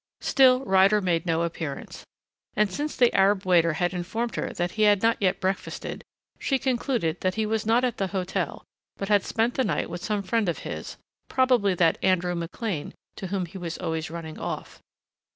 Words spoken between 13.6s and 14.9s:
always running off.